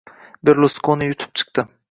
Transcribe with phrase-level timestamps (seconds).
[0.49, 1.67] Berluskoni yutib chiqdi